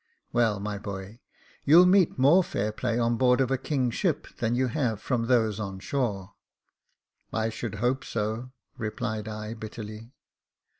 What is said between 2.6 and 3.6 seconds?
play on board of a